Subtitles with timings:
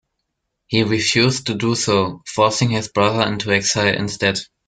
[0.65, 4.39] He refused to do so, forcing his brother into exile instead.